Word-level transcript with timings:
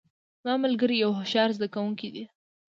زما 0.41 0.53
ملګری 0.63 0.95
یو 1.03 1.11
هوښیار 1.17 1.49
زده 1.57 1.67
کوونکی 1.73 2.09
ده 2.15 2.23